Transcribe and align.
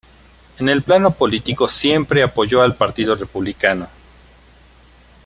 En 0.57 0.67
el 0.67 0.81
plano 0.81 1.11
político 1.11 1.67
siempre 1.67 2.23
apoyó 2.23 2.63
al 2.63 2.73
Partido 2.75 3.13
Republicano. 3.13 3.87